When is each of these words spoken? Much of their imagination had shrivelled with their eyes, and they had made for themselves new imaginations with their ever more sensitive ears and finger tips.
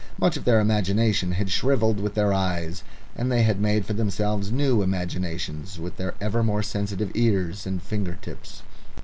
Much 0.19 0.35
of 0.35 0.45
their 0.45 0.59
imagination 0.59 1.33
had 1.33 1.51
shrivelled 1.51 1.99
with 1.99 2.15
their 2.15 2.33
eyes, 2.33 2.81
and 3.15 3.31
they 3.31 3.43
had 3.43 3.61
made 3.61 3.85
for 3.85 3.93
themselves 3.93 4.51
new 4.51 4.81
imaginations 4.81 5.77
with 5.77 5.97
their 5.97 6.15
ever 6.19 6.41
more 6.41 6.63
sensitive 6.63 7.11
ears 7.13 7.67
and 7.67 7.83
finger 7.83 8.17
tips. 8.19 8.63